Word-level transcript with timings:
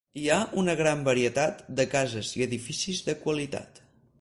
Hi 0.19 0.23
ha 0.29 0.37
una 0.61 0.73
gran 0.79 1.03
varietat 1.09 1.61
de 1.81 1.85
cases 1.91 2.33
i 2.41 2.45
edificis 2.49 3.07
de 3.11 3.17
qualitat. 3.27 3.79